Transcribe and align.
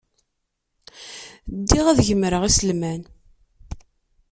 Ddiɣ 1.59 1.85
ad 1.87 1.99
gemreɣ 2.07 2.43
iselman. 2.49 3.01